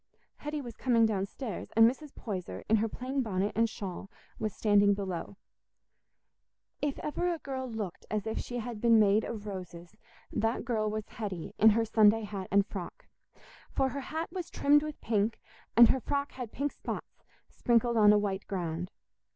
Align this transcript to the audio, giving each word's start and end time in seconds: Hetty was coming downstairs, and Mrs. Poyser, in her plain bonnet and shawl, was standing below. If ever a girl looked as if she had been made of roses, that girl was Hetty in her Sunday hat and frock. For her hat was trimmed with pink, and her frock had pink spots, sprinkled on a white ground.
Hetty 0.37 0.61
was 0.61 0.75
coming 0.77 1.05
downstairs, 1.05 1.69
and 1.75 1.87
Mrs. 1.87 2.11
Poyser, 2.15 2.63
in 2.67 2.77
her 2.77 2.89
plain 2.89 3.21
bonnet 3.21 3.51
and 3.55 3.69
shawl, 3.69 4.09
was 4.39 4.51
standing 4.51 4.95
below. 4.95 5.37
If 6.81 6.97
ever 7.03 7.31
a 7.31 7.37
girl 7.37 7.69
looked 7.69 8.07
as 8.09 8.25
if 8.25 8.39
she 8.39 8.57
had 8.57 8.81
been 8.81 8.97
made 8.99 9.23
of 9.23 9.45
roses, 9.45 9.95
that 10.31 10.65
girl 10.65 10.89
was 10.89 11.07
Hetty 11.07 11.53
in 11.59 11.69
her 11.69 11.85
Sunday 11.85 12.23
hat 12.23 12.47
and 12.49 12.65
frock. 12.65 13.05
For 13.69 13.89
her 13.89 14.01
hat 14.01 14.31
was 14.31 14.49
trimmed 14.49 14.81
with 14.81 14.99
pink, 15.01 15.39
and 15.77 15.89
her 15.89 15.99
frock 15.99 16.31
had 16.31 16.51
pink 16.51 16.71
spots, 16.71 17.21
sprinkled 17.51 17.95
on 17.95 18.11
a 18.11 18.17
white 18.17 18.47
ground. 18.47 18.89